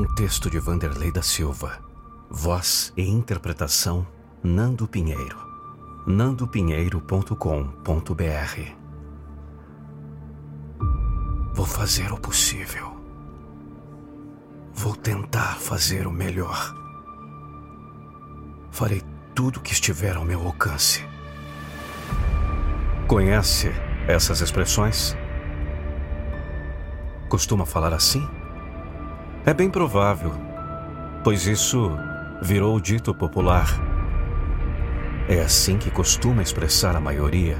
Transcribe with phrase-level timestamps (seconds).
[0.00, 1.78] Um texto de Vanderlei da Silva.
[2.30, 4.06] Voz e interpretação
[4.42, 5.36] Nando Pinheiro.
[6.06, 7.34] nandopinheiro.com.br
[11.52, 12.96] Vou fazer o possível.
[14.72, 16.74] Vou tentar fazer o melhor.
[18.70, 19.02] Farei
[19.34, 21.04] tudo o que estiver ao meu alcance.
[23.06, 23.70] Conhece
[24.08, 25.14] essas expressões?
[27.28, 28.39] Costuma falar assim?
[29.44, 30.32] É bem provável,
[31.24, 31.96] pois isso
[32.42, 33.68] virou dito popular.
[35.28, 37.56] É assim que costuma expressar a maioria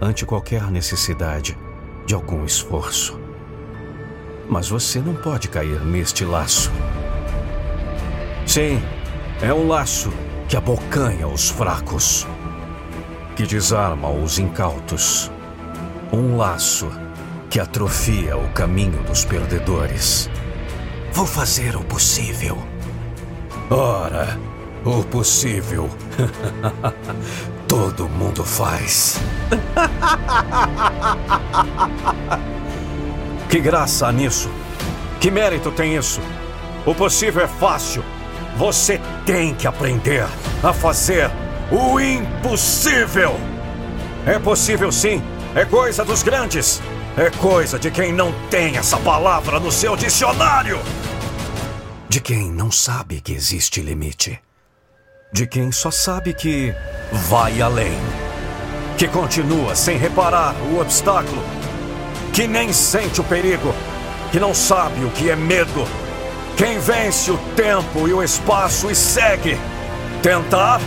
[0.00, 1.56] ante qualquer necessidade
[2.06, 3.18] de algum esforço.
[4.48, 6.72] Mas você não pode cair neste laço.
[8.46, 8.82] Sim,
[9.42, 10.10] é um laço
[10.48, 12.26] que abocanha os fracos,
[13.36, 15.30] que desarma os incautos
[16.12, 16.90] um laço
[17.50, 20.30] que atrofia o caminho dos perdedores.
[21.18, 22.56] Vou fazer o possível.
[23.68, 24.38] Ora,
[24.84, 25.90] o possível.
[27.66, 29.18] Todo mundo faz.
[33.50, 34.48] que graça há nisso?
[35.18, 36.20] Que mérito tem isso?
[36.86, 38.04] O possível é fácil.
[38.56, 40.24] Você tem que aprender
[40.62, 41.32] a fazer
[41.68, 43.34] o impossível.
[44.24, 45.20] É possível sim
[45.52, 46.80] é coisa dos grandes.
[47.16, 50.78] É coisa de quem não tem essa palavra no seu dicionário.
[52.18, 54.40] De quem não sabe que existe limite.
[55.32, 56.74] De quem só sabe que
[57.12, 57.96] vai além.
[58.96, 61.40] Que continua sem reparar o obstáculo.
[62.32, 63.72] Que nem sente o perigo.
[64.32, 65.86] Que não sabe o que é medo.
[66.56, 69.56] Quem vence o tempo e o espaço e segue.
[70.20, 70.80] Tentar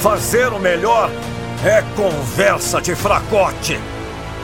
[0.00, 1.08] fazer o melhor
[1.64, 3.80] é conversa de fracote.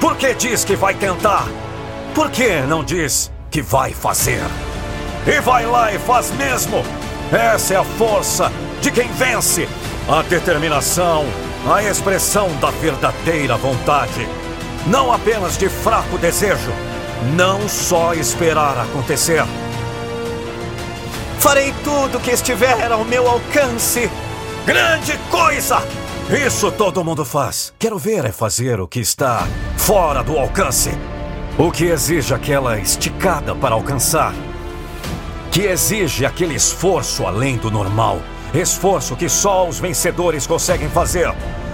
[0.00, 1.47] Por que diz que vai tentar?
[2.15, 4.41] Por que não diz que vai fazer?
[5.26, 6.84] E vai lá e faz mesmo!
[7.32, 8.50] Essa é a força
[8.81, 9.69] de quem vence,
[10.08, 11.25] a determinação,
[11.70, 14.26] a expressão da verdadeira vontade.
[14.86, 16.72] Não apenas de fraco desejo,
[17.36, 19.44] não só esperar acontecer.
[21.38, 24.10] Farei tudo que estiver ao meu alcance.
[24.66, 25.82] Grande coisa!
[26.47, 27.72] Isso todo mundo faz.
[27.78, 30.91] Quero ver é fazer o que está fora do alcance.
[31.59, 34.32] O que exige aquela esticada para alcançar.
[35.50, 38.21] Que exige aquele esforço além do normal.
[38.55, 41.33] Esforço que só os vencedores conseguem fazer.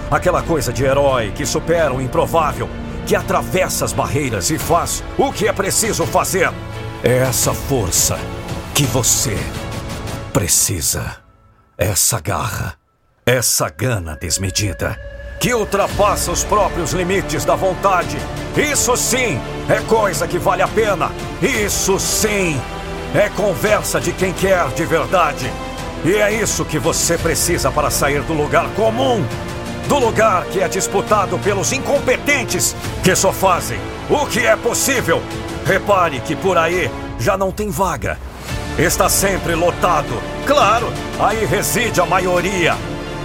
[0.09, 2.69] Aquela coisa de herói que supera o improvável,
[3.05, 6.49] que atravessa as barreiras e faz o que é preciso fazer.
[7.03, 8.17] É essa força
[8.73, 9.37] que você
[10.33, 11.17] precisa.
[11.77, 12.77] Essa garra
[13.27, 14.97] essa gana desmedida,
[15.37, 18.17] que ultrapassa os próprios limites da vontade.
[18.55, 19.37] Isso sim
[19.67, 21.11] é coisa que vale a pena.
[21.41, 22.57] Isso sim
[23.13, 25.51] é conversa de quem quer de verdade.
[26.05, 29.25] E é isso que você precisa para sair do lugar comum.
[29.87, 33.79] Do lugar que é disputado pelos incompetentes que só fazem
[34.09, 35.21] o que é possível.
[35.65, 38.17] Repare que por aí já não tem vaga.
[38.77, 40.21] Está sempre lotado.
[40.45, 42.75] Claro, aí reside a maioria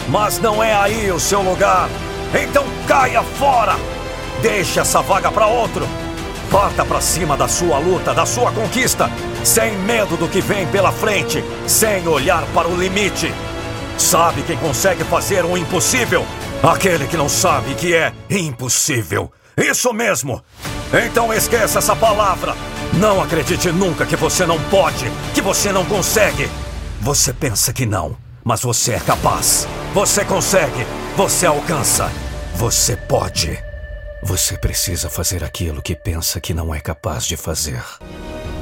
[0.09, 1.89] mas não é aí o seu lugar.
[2.35, 3.77] Então caia fora!
[4.41, 5.87] Deixe essa vaga para outro.
[6.51, 9.09] Parta para cima da sua luta, da sua conquista,
[9.45, 13.33] sem medo do que vem pela frente, sem olhar para o limite.
[13.99, 16.25] Sabe quem consegue fazer o impossível?
[16.63, 19.33] Aquele que não sabe que é impossível.
[19.57, 20.43] Isso mesmo!
[20.93, 22.55] Então esqueça essa palavra.
[22.95, 26.49] Não acredite nunca que você não pode, que você não consegue.
[27.01, 29.67] Você pensa que não, mas você é capaz.
[29.95, 30.87] Você consegue.
[31.17, 32.11] Você alcança.
[32.55, 33.59] Você pode.
[34.23, 37.83] Você precisa fazer aquilo que pensa que não é capaz de fazer.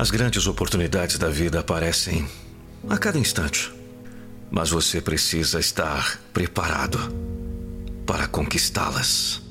[0.00, 2.26] As grandes oportunidades da vida aparecem
[2.88, 3.70] a cada instante.
[4.50, 6.98] Mas você precisa estar preparado
[8.06, 9.42] para conquistá-las.